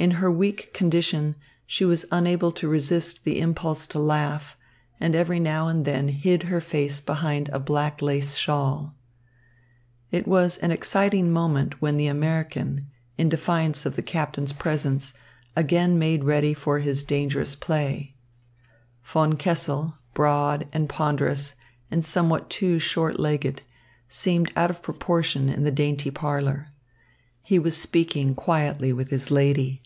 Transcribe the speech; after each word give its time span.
In 0.00 0.10
her 0.18 0.30
weak 0.30 0.74
condition 0.74 1.36
she 1.66 1.84
was 1.84 2.04
unable 2.10 2.50
to 2.52 2.68
resist 2.68 3.24
the 3.24 3.38
impulse 3.40 3.86
to 3.86 3.98
laugh, 4.00 4.54
and 5.00 5.14
every 5.14 5.38
now 5.40 5.68
and 5.68 5.84
then 5.86 6.08
hid 6.08 6.42
her 6.42 6.60
face 6.60 7.00
behind 7.00 7.48
a 7.50 7.60
black 7.60 8.02
lace 8.02 8.36
shawl. 8.36 8.96
It 10.10 10.26
was 10.28 10.58
an 10.58 10.72
exciting 10.72 11.32
moment 11.32 11.80
when 11.80 11.96
the 11.96 12.08
American, 12.08 12.88
in 13.16 13.28
defiance 13.30 13.86
of 13.86 13.94
the 13.96 14.02
Captain's 14.02 14.52
presence, 14.52 15.14
again 15.56 15.96
made 15.98 16.24
ready 16.24 16.52
for 16.54 16.80
his 16.80 17.04
dangerous 17.04 17.54
play. 17.54 18.16
Von 19.04 19.34
Kessel, 19.36 19.94
broad 20.12 20.66
and 20.74 20.86
ponderous 20.88 21.54
and 21.90 22.04
somewhat 22.04 22.50
too 22.50 22.78
short 22.80 23.18
legged, 23.20 23.62
seemed 24.08 24.52
out 24.56 24.68
of 24.70 24.82
proportion 24.82 25.48
in 25.48 25.62
the 25.62 25.70
dainty 25.70 26.10
parlour. 26.10 26.70
He 27.46 27.58
was 27.58 27.74
speaking 27.76 28.34
quietly 28.34 28.92
with 28.92 29.08
his 29.10 29.30
lady. 29.30 29.82